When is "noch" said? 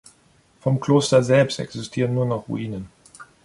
2.25-2.49